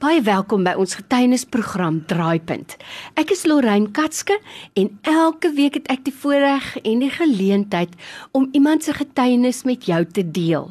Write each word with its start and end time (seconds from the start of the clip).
Baie 0.00 0.22
welkom 0.24 0.62
by 0.64 0.72
ons 0.80 0.94
getuienisprogram 0.96 1.98
Draaipunt. 2.08 2.78
Ek 3.20 3.34
is 3.34 3.42
Lorraine 3.44 3.90
Katske 3.92 4.38
en 4.80 4.86
elke 5.04 5.50
week 5.52 5.76
het 5.76 5.90
ek 5.92 6.06
die 6.06 6.14
voorreg 6.22 6.70
en 6.80 7.02
die 7.04 7.10
geleentheid 7.12 7.92
om 8.32 8.46
iemand 8.56 8.86
se 8.86 8.94
getuienis 8.96 9.60
met 9.68 9.84
jou 9.84 10.00
te 10.08 10.24
deel. 10.24 10.70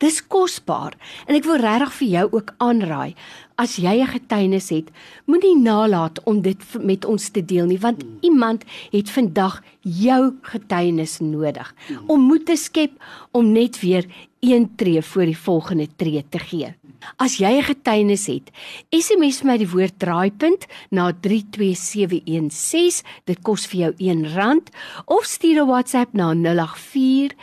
Dis 0.00 0.22
kosbaar 0.24 0.96
en 1.26 1.36
ek 1.36 1.44
wil 1.44 1.60
regtig 1.60 1.92
vir 1.98 2.08
jou 2.14 2.24
ook 2.38 2.54
aanraai. 2.56 3.12
As 3.60 3.76
jy 3.76 4.00
'n 4.00 4.08
getuienis 4.08 4.70
het, 4.72 4.88
moenie 5.26 5.56
nalat 5.56 6.22
om 6.24 6.40
dit 6.40 6.56
met 6.80 7.04
ons 7.04 7.28
te 7.28 7.44
deel 7.44 7.66
nie, 7.66 7.78
want 7.78 8.04
iemand 8.20 8.64
het 8.90 9.10
vandag 9.10 9.62
jou 9.80 10.32
getuienis 10.42 11.18
nodig 11.20 11.74
om 12.06 12.20
moed 12.20 12.46
te 12.46 12.56
skep 12.56 12.90
om 13.32 13.52
net 13.52 13.80
weer 13.80 14.06
een 14.40 14.70
tree 14.76 15.02
voor 15.02 15.24
die 15.24 15.36
volgende 15.36 15.88
tree 15.96 16.24
te 16.28 16.38
gee. 16.38 16.74
As 17.16 17.36
jy 17.36 17.58
'n 17.58 17.62
getuienis 17.62 18.26
het, 18.26 18.50
SMS 18.88 19.42
my 19.42 19.58
die 19.58 19.68
woord 19.68 19.98
draaipunt 19.98 20.66
na 20.90 21.12
32716. 21.12 23.02
Dit 23.24 23.42
kos 23.42 23.66
vir 23.66 23.80
jou 23.80 23.92
R1 23.92 24.62
of 25.04 25.24
stuur 25.24 25.60
'n 25.62 25.66
WhatsApp 25.66 26.14
na 26.14 26.34
084 26.34 27.36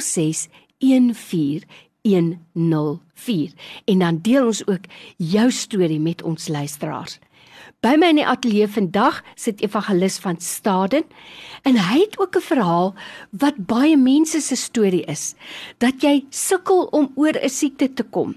66 0.00 1.62
14104 2.02 3.52
en 3.84 3.98
dan 3.98 4.18
deel 4.22 4.46
ons 4.46 4.66
ook 4.66 4.84
jou 5.16 5.50
storie 5.50 6.00
met 6.00 6.22
ons 6.22 6.48
luisteraars. 6.48 7.18
By 7.82 7.96
my 7.98 8.12
in 8.12 8.20
die 8.20 8.26
ateljee 8.26 8.68
vandag 8.70 9.20
sit 9.34 9.62
Evangelis 9.62 10.18
van 10.22 10.38
Staden 10.38 11.02
en 11.66 11.78
hy 11.78 11.98
het 12.04 12.18
ook 12.18 12.36
'n 12.36 12.46
verhaal 12.46 12.94
wat 13.30 13.66
baie 13.66 13.96
mense 13.96 14.40
se 14.40 14.56
storie 14.56 15.04
is 15.04 15.34
dat 15.78 16.02
jy 16.02 16.24
sukkel 16.30 16.86
om 16.90 17.12
oor 17.14 17.34
'n 17.34 17.48
siekte 17.48 17.92
te 17.94 18.02
kom. 18.02 18.34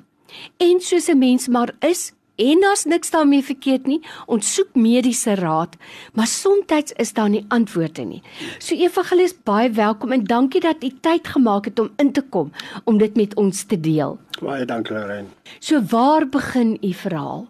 En 0.57 0.81
soos 0.81 1.07
'n 1.09 1.17
mens 1.17 1.47
maar 1.47 1.75
is, 1.79 2.11
En 2.35 2.59
daar's 2.59 2.83
niks 2.83 3.09
daarmee 3.09 3.43
verkeerd 3.43 3.85
nie. 3.87 4.01
Ons 4.25 4.53
soek 4.53 4.75
mediese 4.75 5.35
raad, 5.39 5.75
maar 6.13 6.27
soms 6.27 6.91
is 6.95 7.13
daar 7.13 7.29
nie 7.29 7.45
antwoorde 7.47 8.03
nie. 8.03 8.21
So 8.59 8.75
Evangelis, 8.75 9.35
baie 9.43 9.69
welkom 9.71 10.11
en 10.11 10.23
dankie 10.23 10.61
dat 10.61 10.83
u 10.83 10.89
tyd 11.01 11.27
gemaak 11.27 11.65
het 11.65 11.79
om 11.79 11.89
in 11.97 12.11
te 12.11 12.21
kom 12.21 12.51
om 12.83 12.97
dit 12.97 13.15
met 13.15 13.35
ons 13.35 13.63
te 13.63 13.79
deel. 13.79 14.19
Baie 14.41 14.65
dankie, 14.65 14.95
Lorraine. 14.95 15.27
So 15.59 15.81
waar 15.81 16.27
begin 16.27 16.77
u 16.81 16.93
verhaal? 16.93 17.47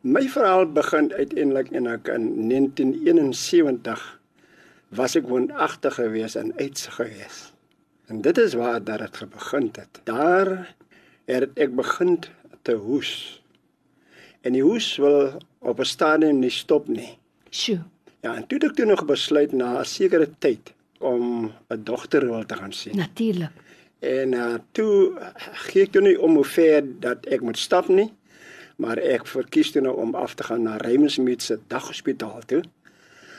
My 0.00 0.28
verhaal 0.28 0.66
begin 0.66 1.12
uiteindelik 1.12 1.70
in 1.70 1.86
ek 1.86 2.08
in 2.08 2.48
1971 2.48 4.20
was 4.88 5.16
ek 5.16 5.26
woonagtig 5.26 5.94
gewees 5.94 6.36
in 6.36 6.52
Uitse 6.58 6.90
gewees. 6.90 7.52
En 8.06 8.20
dit 8.22 8.38
is 8.38 8.54
waar 8.54 8.84
dit 8.84 9.24
begin 9.30 9.70
het. 9.72 10.00
Daar 10.04 10.74
het 11.24 11.50
ek 11.54 11.74
begin 11.74 12.18
te 12.62 12.72
hoes 12.72 13.41
en 14.42 14.52
die 14.52 14.62
hoes 14.62 14.96
wil 14.96 15.38
op 15.58 15.80
'n 15.80 15.84
stadium 15.84 16.38
nie 16.38 16.50
stop 16.50 16.88
nie. 16.88 17.18
Sjoe. 17.50 17.82
Ja, 18.22 18.34
en 18.34 18.46
toe 18.46 18.58
het 18.58 18.70
ek 18.70 18.76
toe 18.76 18.86
nog 18.86 19.04
besluit 19.04 19.52
na 19.52 19.80
'n 19.80 19.84
sekere 19.84 20.28
tyd 20.38 20.72
om 20.98 21.52
'n 21.68 21.84
dogter 21.84 22.26
wil 22.26 22.46
te 22.46 22.54
gaan 22.54 22.72
sien. 22.72 22.96
Natuurlik. 22.96 23.50
En 23.98 24.32
uh 24.32 24.54
toe 24.72 25.12
gee 25.52 25.82
ek 25.82 25.92
toe 25.92 26.02
nie 26.02 26.20
om 26.20 26.34
hoe 26.34 26.44
ver 26.44 26.82
dat 27.00 27.26
ek 27.26 27.40
moet 27.40 27.58
stap 27.58 27.88
nie, 27.88 28.12
maar 28.76 28.98
ek 28.98 29.26
verkies 29.26 29.70
toe 29.70 29.82
nou 29.82 29.96
om 29.96 30.14
af 30.14 30.34
te 30.34 30.42
gaan 30.42 30.62
na 30.62 30.76
Reymensmeet 30.76 31.42
se 31.42 31.58
daghospitaal 31.66 32.40
toe 32.46 32.62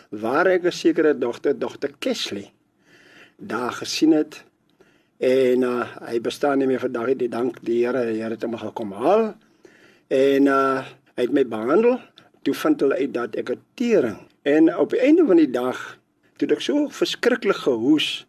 waar 0.09 0.47
ek 0.47 0.63
'n 0.63 0.71
sekere 0.71 1.17
dogter, 1.17 1.59
dogter 1.59 1.91
Kesley 1.99 2.51
daar 3.37 3.71
gesien 3.71 4.11
het. 4.11 4.43
En 5.17 5.61
uh 5.61 5.87
hy 6.09 6.21
bestaan 6.21 6.57
nie 6.57 6.67
meer 6.67 6.79
vandag 6.79 7.15
nie, 7.15 7.29
dank 7.29 7.59
die 7.61 7.85
Here, 7.85 8.05
die 8.05 8.21
Here 8.21 8.33
het 8.33 8.43
hom 8.43 8.57
gekom 8.57 8.91
haal 8.91 9.35
en 10.13 10.51
uh 10.51 10.83
hy 11.13 11.27
het 11.27 11.33
my 11.33 11.43
behandel. 11.45 11.99
Toe 12.41 12.55
vind 12.57 12.81
hulle 12.81 12.95
uit 12.97 13.13
dat 13.13 13.35
ek 13.37 13.49
'n 13.53 13.61
tering 13.77 14.17
en 14.43 14.77
op 14.77 14.89
die 14.89 14.99
einde 14.99 15.25
van 15.25 15.37
die 15.37 15.49
dag 15.49 15.99
toe 16.37 16.47
ek 16.51 16.61
so 16.61 16.87
verskriklik 16.89 17.61
gehoes 17.63 18.25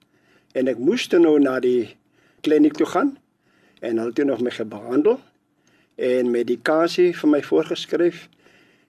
en 0.53 0.69
ek 0.69 0.79
moes 0.79 1.07
toe 1.09 1.19
nou 1.19 1.39
na 1.41 1.61
die 1.61 1.97
kliniek 2.41 2.77
toe 2.79 2.87
gaan 2.87 3.17
en 3.81 3.99
hulle 3.99 4.13
toe 4.13 4.25
nog 4.25 4.41
my 4.41 4.51
gebehandel 4.51 5.19
en 5.97 6.31
medikasie 6.31 7.13
vir 7.17 7.31
my 7.31 7.43
voorgeskryf 7.43 8.29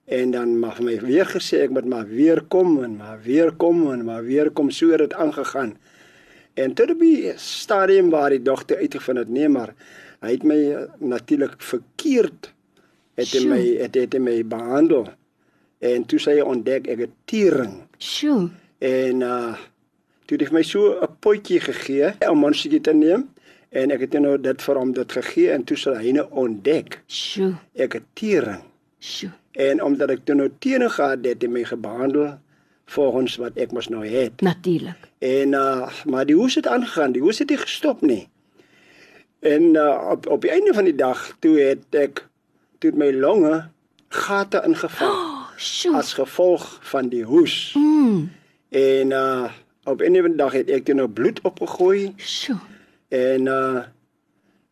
en 0.06 0.30
dan 0.30 0.58
mag 0.58 0.78
my 0.80 1.00
weer 1.00 1.26
gesê 1.26 1.64
ek 1.66 1.74
moet 1.74 1.88
maar 1.88 2.06
weer 2.06 2.42
kom 2.48 2.82
en 2.84 2.96
maar 2.96 3.18
weer 3.22 3.50
kom 3.52 3.92
en 3.92 4.04
maar 4.04 4.24
weer 4.24 4.50
kom 4.50 4.70
so 4.70 4.90
het 4.90 4.98
dit 4.98 5.14
aangegaan. 5.14 5.76
En 6.54 6.74
tot 6.74 6.90
op 6.90 7.00
die 7.00 7.32
stadium 7.36 8.10
waar 8.10 8.30
die 8.30 8.42
dogter 8.42 8.76
uitgevind 8.76 9.18
het 9.18 9.28
nee 9.28 9.48
maar 9.48 9.74
hy 10.20 10.30
het 10.30 10.44
my 10.44 10.60
uh, 10.72 10.84
natuurlik 10.98 11.58
verkeerd 11.58 12.54
het 13.16 13.32
hy 13.32 13.44
my 13.48 13.62
het, 13.82 13.96
het 13.96 14.16
hy 14.16 14.20
my 14.22 14.36
behandel. 14.48 15.08
En 15.84 16.04
toe 16.08 16.20
sê 16.22 16.36
hy 16.38 16.44
ontdek 16.44 16.88
ek 16.92 17.00
'n 17.06 17.12
tiering. 17.24 17.74
Sjoe. 17.98 18.50
En 18.78 19.20
uh 19.20 19.56
toe 20.26 20.36
het 20.38 20.48
hy 20.48 20.54
my 20.54 20.62
so 20.62 21.00
'n 21.00 21.16
potjie 21.20 21.60
gegee 21.60 22.14
om 22.28 22.38
monstertjie 22.38 22.80
te 22.80 22.94
neem 22.94 23.28
en 23.70 23.90
ek 23.90 24.00
het 24.00 24.12
nou 24.20 24.38
dit 24.40 24.62
vir 24.62 24.76
hom 24.76 24.92
dit 24.92 25.12
gegee 25.12 25.50
en 25.50 25.64
toe 25.64 25.76
sê 25.76 25.96
hy 25.96 26.12
nou 26.12 26.26
ontdek. 26.30 27.02
Sjoe. 27.06 27.54
Ek 27.74 27.94
'n 27.94 28.04
tiering. 28.14 28.62
Sjoe. 28.98 29.32
En 29.52 29.82
omdat 29.82 30.10
ek 30.10 30.24
toe 30.24 30.34
nou 30.34 30.50
teenoor 30.58 30.90
gehad 30.90 31.24
het, 31.24 31.26
het 31.26 31.42
hy 31.42 31.48
my 31.48 31.64
gebehandel 31.64 32.38
volgens 32.86 33.36
wat 33.36 33.56
ek 33.56 33.72
mos 33.72 33.88
nou 33.88 34.06
het. 34.06 34.40
Natuurlik. 34.40 35.10
En 35.18 35.52
uh 35.52 35.88
maar 36.04 36.26
die 36.26 36.36
hoes 36.36 36.54
het 36.54 36.66
aangegaan, 36.66 37.12
die 37.12 37.22
hoes 37.22 37.38
het 37.38 37.48
nie 37.48 37.58
gestop 37.58 38.00
nie. 38.00 38.28
En 39.40 39.62
uh 39.74 40.08
op 40.10 40.26
op 40.26 40.40
die 40.40 40.50
einde 40.50 40.74
van 40.74 40.84
die 40.84 40.94
dag 40.94 41.36
toe 41.38 41.58
het 41.58 41.94
ek 41.94 42.25
toe 42.78 42.92
my 42.92 43.10
longe 43.12 43.68
gate 44.08 44.62
ingeval 44.64 45.12
oh, 45.20 45.98
as 45.98 46.14
gevolg 46.14 46.78
van 46.90 47.08
die 47.08 47.24
hoes. 47.24 47.74
Mm. 47.78 48.30
En 48.68 49.10
uh 49.10 49.50
op 49.86 50.00
'n 50.02 50.14
ewe 50.14 50.34
dag 50.34 50.52
het 50.52 50.70
ek 50.70 50.84
toe 50.84 50.94
nou 50.94 51.08
bloed 51.08 51.40
opgegooi. 51.40 52.12
Sjoe. 52.16 52.58
En 53.08 53.46
uh 53.46 53.82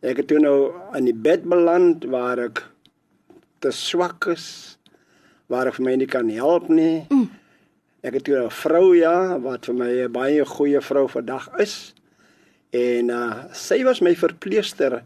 ek 0.00 0.16
het 0.16 0.26
toe 0.26 0.38
nou 0.38 0.72
in 0.92 1.04
die 1.04 1.14
bed 1.14 1.44
beland 1.44 2.04
waar 2.04 2.38
ek 2.38 2.66
te 3.58 3.70
swak 3.70 4.26
is 4.26 4.76
waar 5.46 5.66
ek 5.66 5.74
vir 5.78 5.84
my 5.84 5.94
nie 5.96 6.10
kan 6.10 6.28
help 6.28 6.68
nie. 6.68 7.06
Mm. 7.08 7.30
Ek 8.02 8.14
het 8.14 8.24
toe 8.24 8.44
'n 8.44 8.50
vrou 8.50 8.96
ja 8.96 9.38
wat 9.40 9.66
vir 9.66 9.74
my 9.74 9.92
'n 10.04 10.12
baie 10.12 10.44
goeie 10.44 10.80
vrou 10.80 11.08
vandag 11.08 11.48
is. 11.58 11.94
En 12.70 13.08
uh 13.08 13.44
sy 13.52 13.84
was 13.84 14.00
my 14.00 14.14
verpleester 14.16 15.02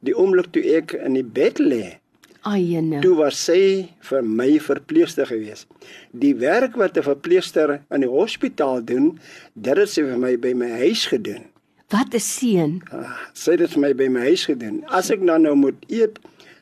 die 0.00 0.16
oomblik 0.16 0.52
toe 0.52 0.62
ek 0.62 0.92
in 0.92 1.14
die 1.14 1.24
bed 1.24 1.58
lê. 1.58 2.01
Ayene. 2.42 3.00
Toe 3.00 3.14
was 3.20 3.38
sy 3.38 3.88
vir 4.08 4.22
my 4.26 4.58
verpleegster 4.62 5.28
gewees. 5.30 5.66
Die 6.10 6.34
werk 6.34 6.74
wat 6.76 6.96
'n 6.96 7.02
verpleegster 7.02 7.82
in 7.90 8.00
die 8.00 8.10
hospitaal 8.10 8.84
doen, 8.84 9.18
dit 9.54 9.76
het 9.76 9.88
sy 9.88 10.02
vir 10.02 10.18
my 10.18 10.36
by 10.36 10.52
my 10.54 10.70
huis 10.82 11.06
gedoen. 11.06 11.46
Wat 11.90 12.14
'n 12.14 12.18
seën. 12.18 12.82
Uh, 12.92 13.10
sy 13.32 13.50
het 13.50 13.60
dit 13.60 13.70
vir 13.70 13.80
my 13.80 13.92
by 13.94 14.08
my 14.08 14.20
huis 14.20 14.44
gedoen. 14.44 14.84
As 14.88 15.10
ek 15.10 15.26
dan 15.26 15.42
nou 15.42 15.54
moet 15.54 15.78
eet, 15.88 16.18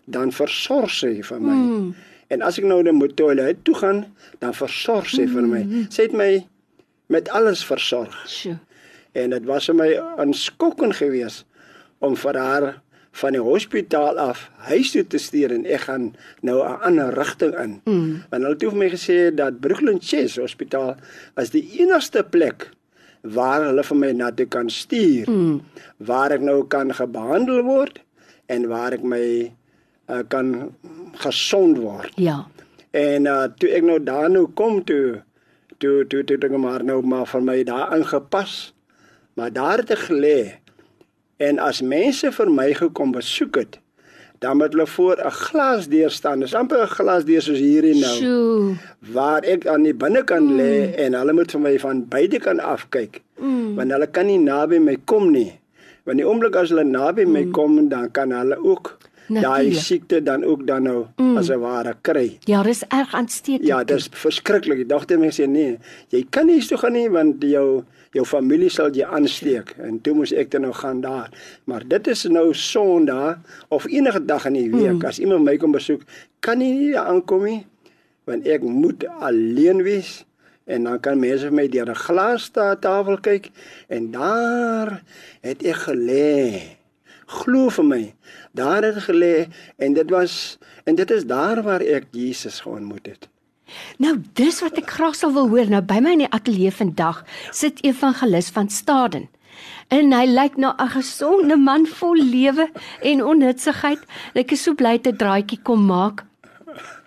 dan 0.06 0.32
versorg 0.32 0.91
sy 0.91 1.22
vir 1.22 1.41
my. 1.41 1.54
Mm. 1.54 1.94
En 2.30 2.42
as 2.42 2.58
ek 2.58 2.64
nou 2.64 2.82
net 2.82 2.94
moet 2.94 3.16
toilet 3.16 3.64
toe 3.64 3.74
gaan, 3.74 4.04
dan 4.38 4.54
versorg 4.54 5.08
sy 5.10 5.26
vir 5.26 5.47
my. 5.47 5.62
Hmm. 5.62 5.86
Sy 5.91 6.02
het 6.02 6.12
my 6.14 6.47
met 7.10 7.28
alles 7.34 7.64
versorg. 7.66 8.14
Sjoe. 8.30 8.58
En 9.18 9.30
dit 9.34 9.44
was 9.44 9.66
vir 9.66 9.74
my 9.74 9.88
aanskokkend 10.22 10.94
geweest 11.00 11.42
om 11.98 12.14
vir 12.16 12.38
haar 12.38 12.68
van 13.12 13.34
die 13.34 13.43
hospitaal 13.43 14.19
af 14.19 14.50
huis 14.71 14.93
toe 14.94 15.03
te 15.06 15.19
stuur 15.19 15.53
en 15.54 15.65
ek 15.66 15.87
gaan 15.88 16.10
nou 16.47 16.59
'n 16.62 16.81
ander 16.87 17.15
rigting 17.15 17.54
in. 17.59 17.81
Mm. 17.84 18.22
Want 18.31 18.43
hulle 18.43 18.54
het 18.54 18.62
vir 18.62 18.76
my 18.76 18.91
gesê 18.91 19.34
dat 19.34 19.60
Brooklyn 19.60 19.98
Chase 20.00 20.41
Hospitaal 20.41 20.97
is 21.37 21.50
die 21.50 21.66
enigste 21.81 22.22
plek 22.22 22.71
waar 23.22 23.65
hulle 23.65 23.82
vir 23.84 23.97
my 23.97 24.12
na 24.12 24.31
toe 24.31 24.47
kan 24.47 24.71
stuur. 24.71 25.28
Mm. 25.31 25.60
Waar 25.98 26.31
ek 26.31 26.41
nou 26.41 26.66
kan 26.66 26.94
gebehandel 26.94 27.62
word 27.62 28.00
en 28.47 28.69
waar 28.69 28.93
ek 28.93 29.03
my 29.03 29.53
uh, 30.09 30.22
kan 30.28 30.75
gesond 31.12 31.78
word. 31.78 32.12
Ja. 32.16 32.47
En 32.91 33.27
uh, 33.27 33.47
toe 33.59 33.71
ek 33.71 33.83
nou 33.86 34.03
daar 34.03 34.30
nou 34.30 34.47
kom 34.54 34.84
toe 34.84 35.22
toe 35.78 36.07
toe 36.07 36.24
toe 36.24 36.39
dinge 36.39 36.59
maar 36.59 36.84
nou 36.84 37.03
maar 37.03 37.27
vir 37.27 37.42
my 37.42 37.62
daar 37.65 37.97
ingepas. 37.97 38.74
Maar 39.34 39.53
daar 39.53 39.78
het 39.78 39.91
ek 39.91 40.09
gelê 40.10 40.39
En 41.41 41.59
as 41.59 41.81
mense 41.81 42.28
vir 42.37 42.51
my 42.53 42.69
gekom 42.77 43.15
besoek 43.16 43.57
het, 43.57 43.78
dan 44.41 44.57
moet 44.57 44.72
hulle 44.72 44.87
voor 44.87 45.16
'n 45.25 45.31
glas 45.31 45.89
deur 45.89 46.10
staan. 46.10 46.41
Dis 46.41 46.54
amper 46.54 46.83
'n 46.83 46.95
glas 46.97 47.25
deur 47.25 47.42
soos 47.42 47.59
hierdie 47.59 47.95
nou. 48.01 48.16
Sjoe. 48.16 48.77
Waar 49.13 49.42
ek 49.42 49.66
aan 49.66 49.83
die 49.83 49.95
binnekant 49.95 50.51
mm. 50.51 50.57
lê 50.57 50.95
en 51.04 51.15
hulle 51.15 51.33
moet 51.33 51.51
vir 51.51 51.60
my 51.60 51.78
van 51.78 52.09
beide 52.09 52.39
kan 52.39 52.60
afkyk. 52.60 53.21
Mm. 53.39 53.75
Want 53.75 53.91
hulle 53.92 54.07
kan 54.07 54.27
nie 54.27 54.39
naby 54.39 54.78
my 54.78 54.97
kom 55.04 55.31
nie. 55.31 55.60
Want 56.04 56.19
die 56.19 56.27
oomblik 56.28 56.57
as 56.57 56.69
hulle 56.69 56.84
naby 56.84 57.25
mm. 57.25 57.33
my 57.33 57.45
kom, 57.51 57.89
dan 57.89 58.10
kan 58.10 58.33
hulle 58.33 58.57
ook 58.65 58.98
daai 59.30 59.74
siekte 59.74 60.22
dan 60.22 60.44
ook 60.44 60.66
dan 60.66 60.82
nou 60.82 61.06
mm. 61.16 61.36
as 61.36 61.50
'n 61.50 61.59
ware 61.59 61.94
kry. 62.00 62.38
Ja, 62.44 62.62
dis 62.62 62.82
erg 62.88 63.15
aansteekend. 63.15 63.68
Ja, 63.68 63.84
dis 63.84 64.09
verskriklik. 64.10 64.77
Die 64.77 64.86
dogter 64.86 65.18
mense 65.18 65.42
sê 65.42 65.48
nee, 65.48 65.78
jy 66.09 66.27
kan 66.30 66.47
nie 66.47 66.60
toe 66.66 66.78
gaan 66.78 66.92
nie 66.92 67.09
want 67.09 67.42
jou 67.42 67.84
jou 68.12 68.24
familie 68.27 68.71
sal 68.71 68.91
jy 68.91 69.06
aansteek 69.06 69.74
en 69.78 70.00
toe 70.03 70.15
moes 70.15 70.32
ek 70.32 70.50
dan 70.50 70.66
nou 70.66 70.72
gaan 70.74 71.00
daar. 71.00 71.30
Maar 71.65 71.86
dit 71.86 72.06
is 72.06 72.24
nou 72.24 72.54
Sondag 72.54 73.38
of 73.68 73.86
enige 73.86 74.24
dag 74.24 74.47
in 74.47 74.53
die 74.53 74.71
week 74.71 74.98
mm. 74.98 75.06
as 75.06 75.18
iemand 75.18 75.44
my 75.44 75.56
kom 75.56 75.72
besoek, 75.72 76.03
kan 76.41 76.59
nie 76.59 76.72
nie 76.72 76.92
daar 76.92 77.06
aankom 77.06 77.44
nie 77.44 77.66
want 78.28 78.47
ek 78.47 78.62
moet 78.62 79.06
alleen 79.21 79.83
wees 79.83 80.24
en 80.71 80.86
dan 80.86 81.00
kan 81.03 81.18
mense 81.18 81.48
vir 81.48 81.56
my 81.56 81.66
deur 81.68 81.91
'n 81.91 82.03
glas 82.06 82.50
ta 82.54 82.74
tafel 82.74 83.18
kyk 83.18 83.50
en 83.88 84.10
daar 84.10 85.03
het 85.42 85.62
ek 85.62 85.78
gelê. 85.86 86.78
Glo 87.26 87.71
vir 87.71 87.84
my, 87.84 88.04
daar 88.52 88.82
het 88.82 88.97
ek 88.97 89.08
gelê 89.08 89.48
en 89.78 89.92
dit 89.94 90.10
was 90.10 90.58
en 90.84 90.94
dit 90.94 91.10
is 91.10 91.24
daar 91.24 91.62
waar 91.62 91.80
ek 91.80 92.08
Jesus 92.10 92.60
geontmoet 92.60 93.06
het. 93.06 93.28
Nou, 94.02 94.16
dis 94.34 94.60
wat 94.64 94.78
ek 94.80 94.91
graag 94.91 95.14
sal 95.14 95.32
wil 95.32 95.48
hoor. 95.48 95.68
Nou 95.70 95.82
by 95.82 96.00
my 96.02 96.14
in 96.16 96.24
die 96.24 96.32
ateljee 96.34 96.72
vandag 96.74 97.22
sit 97.54 97.82
evangelis 97.86 98.50
van 98.50 98.70
Staden. 98.70 99.28
En 99.91 100.14
hy 100.14 100.24
lyk 100.26 100.56
na 100.56 100.74
'n 100.78 100.94
gesonde 100.97 101.56
man 101.56 101.86
vol 101.86 102.16
lewe 102.16 102.70
en 103.02 103.24
onnutsigheid. 103.24 104.00
Ek 104.34 104.52
is 104.52 104.62
so 104.62 104.74
bly 104.74 104.98
te 104.98 105.12
draaitjie 105.12 105.62
kom 105.62 105.86
maak. 105.86 106.24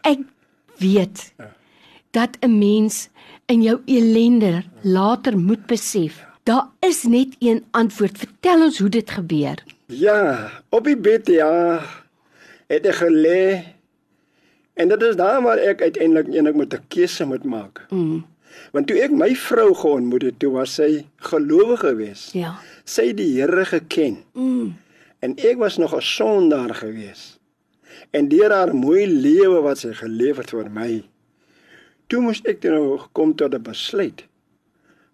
Ek 0.03 0.19
weet 0.79 1.33
dat 2.11 2.37
'n 2.41 2.57
mens 2.57 3.09
in 3.45 3.61
jou 3.61 3.81
ellende 3.85 4.63
later 4.81 5.37
moet 5.37 5.65
besef. 5.65 6.25
Daar 6.43 6.67
is 6.79 7.03
net 7.03 7.35
een 7.39 7.63
antwoord. 7.71 8.17
Vertel 8.17 8.63
ons 8.63 8.77
hoe 8.77 8.89
dit 8.89 9.09
gebeur. 9.09 9.63
Ja, 9.99 10.49
op 10.69 10.83
die 10.85 10.97
bed 10.97 11.27
ja, 11.27 11.79
het 12.71 12.85
ek 12.89 12.95
gelê 13.01 13.63
en 14.73 14.89
dit 14.89 15.01
is 15.05 15.15
daar 15.19 15.41
waar 15.45 15.57
ek 15.61 15.81
uiteindelik 15.85 16.31
eendag 16.33 16.53
moet 16.57 16.73
'n 16.73 16.85
keuse 16.87 17.25
moet 17.25 17.43
maak. 17.43 17.85
Mm, 17.91 18.23
Want 18.71 18.87
toe 18.87 18.97
ek 19.01 19.11
my 19.11 19.35
vrou 19.35 19.73
geontmoet 19.73 20.21
het, 20.21 20.39
toe 20.39 20.51
was 20.51 20.73
sy 20.75 21.05
gelowige 21.17 21.77
gewees. 21.87 22.29
ja. 22.33 22.55
Sy 22.85 23.07
het 23.07 23.17
die 23.17 23.41
Here 23.41 23.65
geken 23.65 24.17
Mm, 24.33 24.75
en 25.19 25.35
ek 25.37 25.57
was 25.57 25.77
nog 25.77 25.93
'n 25.95 26.01
sondaar 26.01 26.73
gewees. 26.75 27.39
En 28.11 28.27
deur 28.27 28.51
haar 28.51 28.75
mooi 28.75 29.07
lewe 29.07 29.61
wat 29.61 29.77
sy 29.77 29.93
geleef 29.93 30.37
het 30.37 30.49
vir 30.49 30.69
my, 30.69 31.03
toe 32.07 32.21
moes 32.21 32.41
ek 32.45 32.61
toe 32.61 32.71
nou 32.71 32.99
kom 33.11 33.35
tot 33.35 33.53
'n 33.53 33.61
besluit. 33.61 34.23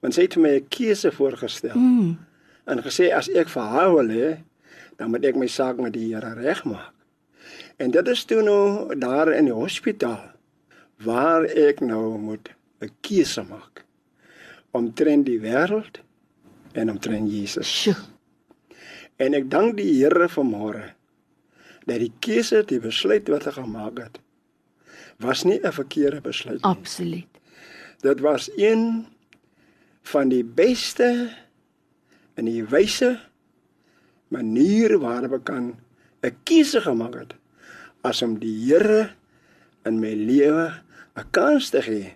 Want 0.02 0.14
sy 0.14 0.22
het 0.22 0.34
vir 0.34 0.42
my 0.44 0.50
'n 0.56 0.68
keuse 0.70 1.12
voorgestel. 1.12 1.76
mm, 1.78 2.18
en 2.66 2.84
gesê 2.84 3.12
as 3.14 3.30
ek 3.30 3.48
vir 3.50 3.62
haar 3.64 3.94
wil 3.96 4.08
hê, 4.08 4.38
dan 5.00 5.14
moet 5.14 5.26
ek 5.26 5.38
my 5.40 5.48
saak 5.48 5.80
met 5.80 5.96
die 5.96 6.10
Here 6.12 6.36
regmaak. 6.36 6.94
En 7.80 7.92
dit 7.96 8.08
is 8.12 8.26
toe 8.28 8.42
nou 8.44 8.96
daar 9.00 9.32
in 9.32 9.48
die 9.48 9.56
hospitaal 9.56 10.28
waar 11.04 11.48
ek 11.48 11.80
nou 11.80 12.18
moet 12.20 12.52
'n 12.84 12.92
keuse 13.02 13.44
maak 13.44 13.86
omtrent 14.72 15.26
die 15.26 15.40
wêreld 15.40 16.02
en 16.74 16.90
omtrent 16.92 17.32
Jesus. 17.32 17.68
sjoe. 17.68 17.96
En 19.18 19.34
ek 19.34 19.50
dank 19.50 19.78
die 19.78 20.04
Here 20.04 20.28
vanmôre 20.30 20.94
dat 21.86 22.00
die 22.00 22.14
keuse, 22.20 22.64
die 22.64 22.80
besluit 22.80 23.28
wat 23.30 23.46
hy 23.46 23.52
gemaak 23.52 23.98
het, 24.00 24.20
was 25.18 25.44
nie 25.44 25.60
'n 25.64 25.72
verkeerde 25.72 26.22
besluit 26.22 26.62
nie. 26.62 26.72
Absoluut. 26.72 27.28
Dit 28.02 28.20
was 28.20 28.52
een 28.58 29.08
van 30.02 30.30
die 30.30 30.44
beste 30.44 31.36
en 32.36 32.46
die 32.46 32.64
wyse 32.64 33.29
maniere 34.34 34.98
waarop 35.02 35.34
ek 35.40 35.44
kan 35.44 35.66
'n 36.24 36.36
keuse 36.44 36.82
gemaak 36.82 37.16
het 37.16 37.34
as 38.04 38.22
om 38.22 38.40
die 38.40 38.56
Here 38.68 39.12
in 39.86 40.00
my 40.00 40.14
lewe 40.14 40.74
'n 41.18 41.28
kans 41.32 41.70
te 41.70 41.82
gee. 41.82 42.16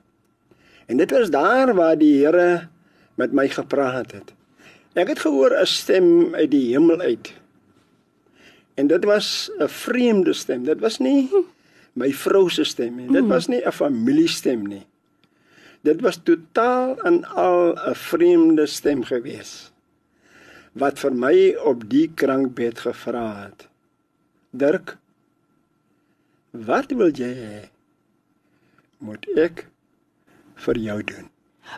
En 0.87 0.97
dit 0.97 1.11
was 1.11 1.29
daar 1.29 1.73
waar 1.73 1.97
die 1.97 2.25
Here 2.25 2.69
met 3.15 3.31
my 3.31 3.47
gepraat 3.49 4.11
het. 4.11 4.33
Ek 4.93 5.07
het 5.07 5.19
gehoor 5.19 5.51
'n 5.51 5.65
stem 5.65 6.35
uit 6.35 6.51
die 6.51 6.73
hemel 6.73 6.99
uit. 6.99 7.33
En 8.75 8.87
dit 8.87 9.03
was 9.03 9.51
'n 9.59 9.67
vreemde 9.67 10.33
stem. 10.33 10.63
Dit 10.63 10.79
was 10.79 10.99
nie 10.99 11.29
my 11.93 12.13
vrou 12.13 12.49
se 12.49 12.63
stem 12.63 12.95
nie. 12.95 13.11
Dit 13.11 13.27
was 13.27 13.47
nie 13.47 13.61
'n 13.65 13.71
familiestem 13.71 14.67
nie. 14.67 14.85
Dit 15.81 16.01
was 16.01 16.19
totaal 16.23 17.01
en 17.01 17.25
al 17.25 17.75
'n 17.75 17.95
vreemde 17.95 18.65
stem 18.65 19.03
gewees 19.03 19.72
wat 20.73 20.99
vir 20.99 21.13
my 21.13 21.35
op 21.69 21.85
die 21.89 22.07
krankbed 22.15 22.79
gevra 22.85 23.27
het. 23.45 23.67
Dirk, 24.51 24.97
wat 26.51 26.91
wil 26.93 27.13
jy 27.13 27.29
hê 27.33 27.61
moet 29.03 29.25
ek 29.37 29.67
vir 30.65 30.79
jou 30.79 30.99
doen? 31.03 31.29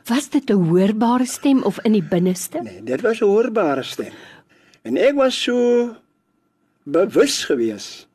Was 0.09 0.29
dit 0.29 0.49
'n 0.49 0.67
hoorbare 0.69 1.25
stem 1.25 1.63
of 1.63 1.79
in 1.83 1.91
die 1.91 2.03
binneste? 2.03 2.61
Nee, 2.61 2.83
dit 2.83 3.01
was 3.01 3.21
'n 3.21 3.25
hoorbare 3.25 3.83
stem. 3.83 4.13
En 4.81 4.97
ek 4.97 5.15
was 5.15 5.43
so 5.43 5.95
bewus 6.83 7.45
gewees 7.45 8.07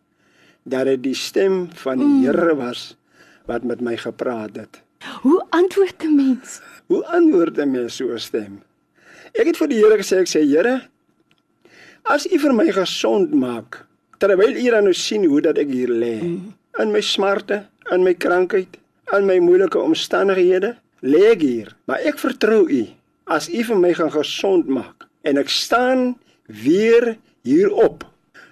dat 0.62 0.84
dit 0.84 1.02
die 1.02 1.14
stem 1.14 1.68
van 1.74 1.98
die 1.98 2.26
Here 2.26 2.54
was 2.56 2.96
wat 3.46 3.62
met 3.64 3.80
my 3.80 3.96
gepraat 3.96 4.56
het. 4.56 4.82
Hoe 5.22 5.46
antwoord 5.50 6.02
'n 6.04 6.14
mens? 6.14 6.60
Hoe 6.86 7.06
antwoord 7.06 7.58
'n 7.58 7.70
mens 7.70 7.96
so 7.96 8.12
'n 8.12 8.18
stem? 8.18 8.62
Ek 9.38 9.46
het 9.50 9.58
vir 9.60 9.70
die 9.70 9.78
Here 9.80 9.98
gesê, 10.00 10.20
ek 10.24 10.30
sê 10.30 10.42
Here, 10.46 10.80
as 12.10 12.26
U 12.26 12.38
vir 12.42 12.54
my 12.56 12.66
gesond 12.74 13.34
maak, 13.36 13.84
terwyl 14.22 14.56
U 14.58 14.66
dan 14.74 14.88
nou 14.88 14.94
sien 14.96 15.26
hoe 15.28 15.40
dat 15.44 15.60
ek 15.60 15.70
hier 15.72 15.92
lê, 15.92 16.16
in 16.80 16.94
my 16.94 17.02
smarte, 17.04 17.64
in 17.92 18.04
my 18.06 18.14
krankheid, 18.14 18.78
in 19.16 19.26
my 19.28 19.38
moeilike 19.42 19.78
omstandighede, 19.78 20.74
lê 21.02 21.22
ek 21.32 21.44
hier, 21.44 21.70
maar 21.86 22.02
ek 22.06 22.20
vertrou 22.20 22.64
U. 22.66 22.82
As 23.30 23.48
U 23.48 23.62
vir 23.68 23.78
my 23.78 23.92
gaan 23.94 24.12
gesond 24.14 24.70
maak 24.70 25.06
en 25.22 25.38
ek 25.38 25.52
staan 25.52 26.16
weer 26.50 27.14
hierop, 27.46 28.02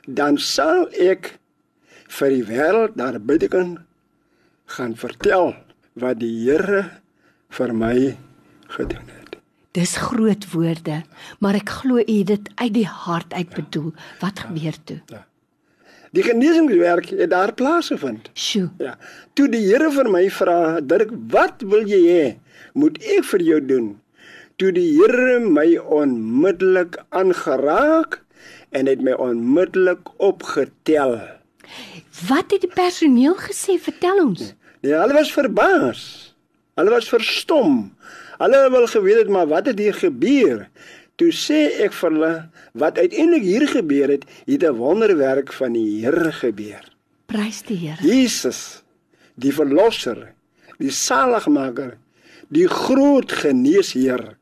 dan 0.06 0.38
sal 0.38 0.86
ek 0.94 1.34
vir 2.18 2.32
die 2.32 2.44
wêreld 2.48 2.96
daar 2.96 3.18
buitekant 3.20 3.82
gaan 4.76 4.94
vertel 4.96 5.56
wat 5.98 6.20
die 6.22 6.34
Here 6.44 6.84
vir 7.58 7.74
my 7.74 7.96
gedoen 8.76 9.08
het. 9.08 9.27
Dis 9.78 9.94
groot 10.02 10.42
woorde, 10.50 11.02
maar 11.38 11.54
ek 11.54 11.70
glo 11.80 12.00
u 12.02 12.14
het 12.18 12.30
dit 12.32 12.46
uit 12.58 12.72
die 12.74 12.88
hart 12.90 13.34
uit 13.36 13.50
bedoel. 13.54 13.92
Wat 14.18 14.40
gebeur 14.42 14.74
toe? 14.88 14.98
Die 16.16 16.24
genesingswerk 16.24 17.12
het 17.12 17.30
daar 17.30 17.52
plaasgevind. 17.54 18.30
Sjoe. 18.34 18.70
Ja. 18.82 18.96
Toe 19.38 19.46
die 19.52 19.62
Here 19.68 19.90
vir 19.94 20.10
my 20.10 20.24
vra, 20.30 20.80
"Dirk, 20.80 21.10
wat 21.30 21.62
wil 21.62 21.86
jy 21.86 22.02
hê 22.08 22.38
moet 22.74 22.98
ek 22.98 23.24
vir 23.24 23.42
jou 23.42 23.60
doen?" 23.66 24.00
Toe 24.56 24.72
die 24.72 24.96
Here 24.96 25.38
my 25.40 25.76
onmiddellik 25.76 26.98
aangeraak 27.10 28.22
en 28.70 28.86
het 28.86 29.00
my 29.00 29.12
onmiddellik 29.12 30.08
opgetel. 30.16 31.20
Wat 32.28 32.50
het 32.50 32.60
die 32.60 32.74
personeel 32.74 33.36
gesê? 33.36 33.78
Vertel 33.78 34.24
ons. 34.24 34.54
Nee, 34.80 34.92
hulle 34.92 35.12
was 35.12 35.32
verbaas. 35.32 36.34
Hulle 36.74 36.90
was 36.90 37.08
verstom. 37.08 37.94
Hulle 38.38 38.70
wil 38.70 38.86
geweet 38.86 39.18
het 39.24 39.28
maar 39.34 39.48
wat 39.50 39.66
het 39.66 39.78
hier 39.78 39.94
gebeur? 39.94 40.68
Toe 41.18 41.32
sê 41.34 41.64
ek 41.82 41.94
vir 41.98 42.12
hulle 42.14 42.34
wat 42.78 42.98
uiteindelik 42.98 43.42
hier 43.42 43.66
gebeur 43.66 44.12
het, 44.14 44.24
het 44.46 44.62
'n 44.62 44.78
wonderwerk 44.78 45.52
van 45.52 45.72
die 45.72 46.04
Here 46.04 46.32
gebeur. 46.32 46.84
Prys 47.26 47.62
die 47.62 47.76
Here. 47.76 47.98
Jesus, 48.02 48.82
die 49.34 49.52
verlosser, 49.52 50.34
die 50.78 50.90
saligmaker, 50.90 51.98
die 52.48 52.68
groot 52.68 53.32
geneesheer 53.32 54.36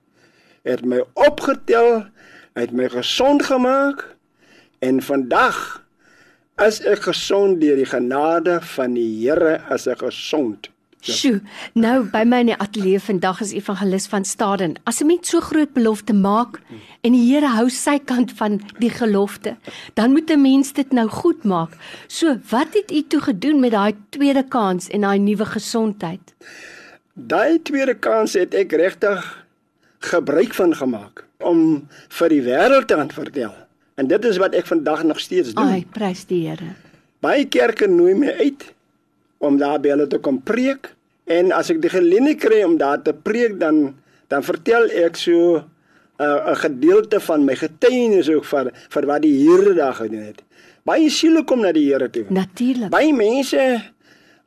het 0.62 0.84
my 0.84 1.00
opgetel, 1.14 2.06
het 2.54 2.72
my 2.72 2.88
gesond 2.88 3.42
gemaak 3.42 4.16
en 4.78 5.00
vandag 5.02 5.86
is 6.64 6.80
ek 6.80 7.08
gesond 7.08 7.60
deur 7.60 7.76
die 7.76 7.88
genade 7.88 8.60
van 8.76 8.94
die 8.96 9.08
Here 9.20 9.60
as 9.68 9.86
ek 9.86 10.04
gesond. 10.04 10.70
Sjoe, 11.06 11.40
nou 11.78 12.00
by 12.10 12.24
my 12.26 12.40
in 12.42 12.48
die 12.50 12.56
ateljee 12.58 12.98
vandag 13.02 13.40
is 13.44 13.52
evangelis 13.54 14.08
van 14.10 14.24
Staden. 14.26 14.74
As 14.84 15.00
'n 15.00 15.06
mens 15.06 15.28
so 15.30 15.40
groot 15.40 15.72
belofte 15.72 16.12
maak 16.12 16.60
en 17.02 17.12
die 17.12 17.32
Here 17.32 17.46
hou 17.46 17.68
sy 17.68 17.98
kant 17.98 18.32
van 18.32 18.60
die 18.78 18.90
gelofte, 18.90 19.56
dan 19.94 20.12
moet 20.12 20.30
'n 20.30 20.42
mens 20.42 20.72
dit 20.72 20.92
nou 20.92 21.08
goed 21.08 21.44
maak. 21.44 21.76
So, 22.08 22.38
wat 22.50 22.74
het 22.74 22.90
u 22.90 23.02
toe 23.02 23.20
gedoen 23.20 23.60
met 23.60 23.70
daai 23.70 23.94
tweede 24.10 24.44
kans 24.48 24.88
en 24.88 25.00
daai 25.00 25.18
nuwe 25.18 25.44
gesondheid? 25.44 26.34
Daai 27.14 27.62
tweede 27.62 27.94
kans 27.94 28.32
het 28.32 28.54
ek 28.54 28.72
regtig 28.72 29.46
gebruik 29.98 30.54
van 30.54 30.74
gemaak 30.74 31.24
om 31.38 31.88
vir 32.08 32.28
die 32.28 32.42
wêreld 32.42 32.86
te 32.86 33.06
vertel. 33.08 33.54
En 33.94 34.06
dit 34.06 34.24
is 34.24 34.36
wat 34.36 34.54
ek 34.54 34.66
vandag 34.66 35.02
nog 35.02 35.20
steeds 35.20 35.54
doen. 35.54 35.64
Ai, 35.64 35.86
prys 35.90 36.26
die 36.26 36.48
Here. 36.48 36.74
Baie 37.20 37.46
kerke 37.48 37.86
nooi 37.86 38.14
my 38.14 38.30
uit 38.30 38.74
om 39.38 39.56
daar 39.56 39.80
by 39.80 39.88
hulle 39.88 40.06
te 40.06 40.18
kom 40.18 40.42
preek 40.42 40.95
en 41.26 41.52
as 41.52 41.70
ek 41.70 41.80
die 41.82 41.90
geleentheid 41.90 42.38
kry 42.40 42.62
om 42.64 42.76
daar 42.78 43.02
te 43.02 43.12
preek 43.14 43.58
dan 43.60 43.94
dan 44.30 44.42
vertel 44.42 44.90
ek 44.90 45.16
so 45.16 45.56
'n 45.56 45.64
uh, 46.22 46.50
'n 46.52 46.56
gedeelte 46.56 47.20
van 47.20 47.44
my 47.44 47.54
getuienis 47.56 48.28
ook 48.30 48.44
vir 48.44 48.72
vir 48.90 49.06
wat 49.06 49.22
die 49.22 49.34
Here 49.44 49.74
daar 49.74 49.94
gedoen 49.94 50.22
het. 50.32 50.42
Baie 50.84 51.10
siele 51.10 51.44
kom 51.44 51.60
na 51.60 51.72
die 51.72 51.92
Here 51.92 52.10
toe. 52.10 52.24
Natuurlik. 52.28 52.90
Baie 52.90 53.12
mense 53.12 53.82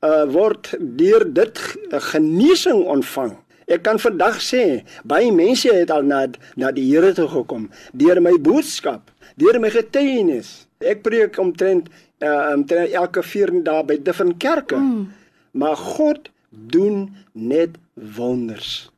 uh 0.01 0.23
word 0.31 0.75
deur 0.79 1.23
dit 1.33 1.57
g- 1.57 1.77
genesing 1.91 2.85
ontvang. 2.87 3.35
Ek 3.67 3.83
kan 3.83 3.99
vandag 3.99 4.39
sê, 4.41 4.83
baie 5.05 5.31
mense 5.31 5.69
het 5.73 5.91
al 5.91 6.01
na 6.03 6.27
na 6.55 6.71
die 6.71 6.87
Here 6.95 7.13
toe 7.13 7.27
gekom 7.27 7.69
deur 7.93 8.21
my 8.21 8.33
boodskap, 8.39 9.11
deur 9.35 9.59
my 9.59 9.69
getuienis. 9.69 10.67
Ek 10.79 11.03
preek 11.03 11.37
omtrent 11.37 11.89
uh 12.23 12.51
omtrent 12.55 12.91
elke 12.91 13.23
4 13.23 13.63
dae 13.63 13.83
by 13.83 13.97
different 14.03 14.37
kerke. 14.39 14.75
Mm. 14.75 15.07
Maar 15.51 15.75
God 15.75 16.29
doen 16.49 17.15
net 17.31 17.77
wonders. 17.93 18.89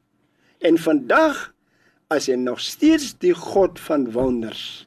En 0.60 0.78
vandag 0.78 1.54
as 2.12 2.28
hy 2.28 2.36
nog 2.36 2.60
steeds 2.60 3.16
die 3.24 3.34
God 3.34 3.80
van 3.80 4.12
wonders. 4.12 4.86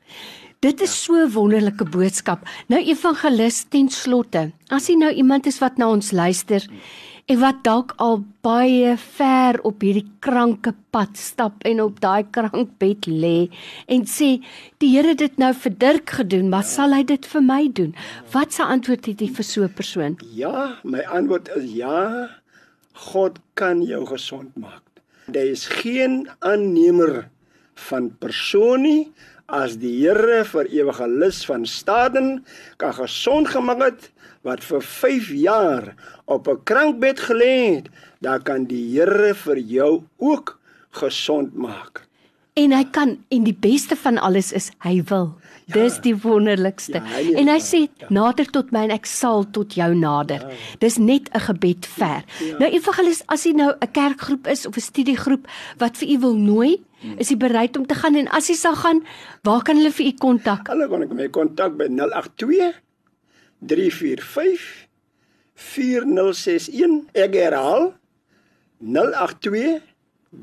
Dit 0.64 0.80
is 0.80 0.92
so 1.04 1.12
'n 1.14 1.32
wonderlike 1.32 1.84
boodskap. 1.84 2.48
Nou 2.68 2.80
evangelis 2.80 3.64
ten 3.68 3.88
slotte. 3.88 4.52
As 4.68 4.88
jy 4.88 4.96
nou 4.96 5.12
iemand 5.12 5.46
is 5.46 5.58
wat 5.58 5.76
na 5.76 5.88
ons 5.88 6.10
luister 6.10 6.64
en 7.26 7.38
wat 7.40 7.62
dalk 7.64 7.92
al 7.96 8.24
baie 8.40 8.96
ver 8.96 9.60
op 9.62 9.80
hierdie 9.80 10.08
kranke 10.20 10.74
pad 10.90 11.16
stap 11.16 11.64
en 11.64 11.80
op 11.80 12.00
daai 12.00 12.24
krankbed 12.30 13.06
lê 13.06 13.48
en 13.86 14.04
sê 14.04 14.44
die 14.78 14.90
Here 14.96 15.08
het 15.08 15.18
dit 15.18 15.38
nou 15.38 15.52
vir 15.52 15.72
Dirk 15.78 16.10
gedoen, 16.10 16.48
maar 16.48 16.64
sal 16.64 16.92
hy 16.92 17.02
dit 17.02 17.26
vir 17.26 17.42
my 17.42 17.68
doen? 17.72 17.94
Wat 18.32 18.52
se 18.52 18.62
antwoord 18.62 19.06
het 19.06 19.20
jy 19.20 19.28
vir 19.28 19.44
so 19.44 19.62
'n 19.64 19.72
persoon? 19.72 20.18
Ja, 20.32 20.78
my 20.82 21.00
antwoord 21.00 21.48
is 21.56 21.72
ja. 21.72 22.28
God 22.94 23.38
kan 23.58 23.82
jou 23.82 24.04
gesond 24.06 24.54
maak. 24.56 24.82
Daar 25.26 25.50
is 25.50 25.66
geen 25.66 26.28
aannemer 26.38 27.28
van 27.74 28.12
persoon 28.18 28.84
nie 28.86 29.12
as 29.50 29.76
die 29.82 29.92
Here 29.98 30.44
vir 30.48 30.68
ewige 30.72 31.08
lus 31.08 31.42
van 31.48 31.66
Staden 31.66 32.44
kan 32.80 32.94
gesond 32.94 33.50
gemaak 33.50 33.82
het 33.82 34.10
wat 34.44 34.64
vir 34.64 34.82
5 34.82 35.30
jaar 35.32 35.94
op 36.24 36.48
'n 36.48 36.62
krankbed 36.64 37.20
gelê 37.20 37.54
het, 37.76 37.86
dan 38.20 38.42
kan 38.42 38.64
die 38.64 38.84
Here 38.94 39.34
vir 39.34 39.58
jou 39.58 40.02
ook 40.18 40.58
gesond 40.90 41.54
maak. 41.54 42.06
En 42.54 42.70
hy 42.70 42.84
kan 42.94 43.16
en 43.34 43.46
die 43.48 43.56
beste 43.58 43.96
van 43.98 44.18
alles 44.22 44.52
is 44.54 44.68
hy 44.84 45.00
wil. 45.10 45.32
Ja, 45.66 45.74
Dis 45.74 45.96
die 46.04 46.12
wonderlikste. 46.22 47.00
Ja, 47.00 47.16
hy 47.16 47.32
en 47.40 47.48
hy 47.50 47.56
sê 47.58 47.80
nader 48.14 48.46
tot 48.54 48.68
my 48.74 48.84
en 48.86 48.92
ek 48.94 49.08
sal 49.10 49.42
tot 49.56 49.74
jou 49.74 49.88
nader. 49.98 50.44
Ja. 50.46 50.58
Dis 50.84 50.98
net 51.02 51.26
'n 51.34 51.42
gebed 51.48 51.86
ver. 51.86 52.22
Ja. 52.38 52.58
Nou 52.62 52.70
evangelis 52.70 53.24
as 53.26 53.42
jy 53.42 53.52
nou 53.58 53.72
'n 53.74 53.90
kerkgroep 53.90 54.46
is 54.46 54.66
of 54.66 54.76
'n 54.76 54.80
studiegroep 54.80 55.48
wat 55.78 55.96
vir 55.96 56.08
u 56.14 56.18
wil 56.18 56.36
nooi, 56.36 56.82
hmm. 57.00 57.18
is 57.18 57.30
jy 57.30 57.36
bereid 57.36 57.76
om 57.76 57.86
te 57.86 57.94
gaan 57.94 58.14
en 58.14 58.28
as 58.28 58.46
jy 58.46 58.54
sal 58.54 58.76
gaan, 58.76 59.02
waar 59.42 59.62
kan 59.62 59.76
hulle 59.76 59.90
vir 59.90 60.06
u 60.06 60.12
kontak? 60.12 60.68
Hulle 60.68 60.88
kon 60.88 61.02
ek 61.02 61.12
my 61.12 61.28
kontak 61.28 61.76
by 61.76 61.88
082 61.90 62.72
345 63.66 64.86
4061. 65.54 67.10
Ek 67.14 67.34
herhaal 67.34 67.94
082 68.78 69.82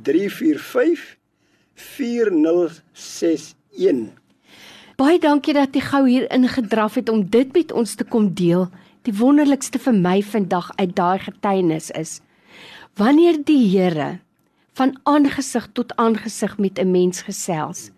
345 0.03 1.20
4061. 1.81 4.21
Baie 5.01 5.17
dankie 5.19 5.53
dat 5.57 5.73
jy 5.73 5.81
gou 5.81 6.03
hier 6.05 6.31
ingedraf 6.31 6.95
het 6.99 7.09
om 7.09 7.23
dit 7.33 7.53
met 7.55 7.71
ons 7.71 7.95
te 7.97 8.05
kom 8.05 8.33
deel. 8.37 8.67
Die 9.07 9.15
wonderlikste 9.17 9.79
vir 9.81 9.95
my 9.97 10.21
vandag 10.21 10.69
uit 10.77 10.95
daai 10.95 11.19
getuienis 11.19 11.89
is 11.97 12.21
wanneer 12.99 13.39
die 13.47 13.69
Here 13.71 14.19
van 14.77 14.99
aangesig 15.03 15.69
tot 15.73 15.95
aangesig 15.95 16.57
met 16.57 16.79
'n 16.79 16.91
mens 16.91 17.21
gesels. 17.21 17.91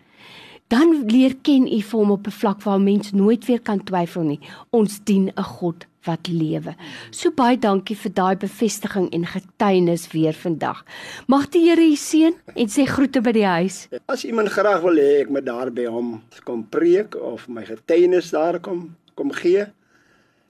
Dan 0.67 1.05
leer 1.05 1.35
ken 1.41 1.67
u 1.67 1.81
vir 1.81 1.99
hom 1.99 2.11
op 2.11 2.27
'n 2.27 2.31
vlak 2.31 2.63
waar 2.63 2.81
mens 2.81 3.11
nooit 3.11 3.45
weer 3.45 3.61
kan 3.61 3.83
twyfel 3.83 4.23
nie. 4.23 4.39
Ons 4.69 4.99
dien 5.03 5.31
'n 5.35 5.43
God 5.43 5.85
wat 6.05 6.27
lewe. 6.27 6.75
So 7.11 7.31
baie 7.35 7.57
dankie 7.59 7.95
vir 7.97 8.13
daai 8.15 8.35
bevestiging 8.41 9.09
en 9.15 9.25
getuienis 9.29 10.07
weer 10.13 10.35
vandag. 10.37 10.83
Mag 11.27 11.49
die 11.53 11.63
Here 11.67 11.83
u 11.83 11.95
seën 11.95 12.35
en 12.55 12.71
sê 12.71 12.85
groete 12.89 13.21
by 13.23 13.33
die 13.35 13.47
huis. 13.47 13.87
As 14.11 14.25
iemand 14.27 14.51
graag 14.53 14.83
wil 14.83 14.99
hê 14.99 15.23
ek 15.23 15.31
moet 15.33 15.47
daar 15.47 15.71
by 15.71 15.87
hom 15.91 16.17
kom 16.43 16.65
preek 16.67 17.15
of 17.15 17.47
my 17.47 17.63
getuienis 17.67 18.33
daar 18.35 18.59
kom 18.59 18.91
kom 19.15 19.31
gee, 19.37 19.67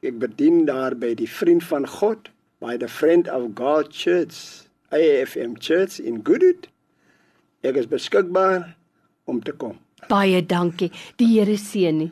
ek 0.04 0.20
bedien 0.22 0.64
daar 0.68 0.96
by 0.96 1.14
die 1.20 1.28
Vriend 1.28 1.64
van 1.68 1.88
God, 1.88 2.30
by 2.64 2.78
the 2.80 2.88
Friend 2.88 3.28
of 3.28 3.50
God 3.60 3.92
Church, 3.92 4.64
AFM 4.96 5.58
Church 5.60 6.00
in 6.00 6.22
Goodwood. 6.24 6.70
Ek 7.64 7.80
is 7.80 7.90
beskikbaar 7.92 8.74
om 9.28 9.42
te 9.44 9.56
kom. 9.56 9.78
Baie 10.10 10.42
dankie. 10.44 10.92
Die 11.20 11.30
Here 11.36 11.58
seën 11.60 12.02
u. 12.04 12.10